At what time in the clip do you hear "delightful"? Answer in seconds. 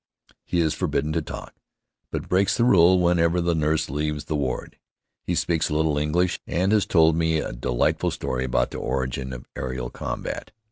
7.53-8.09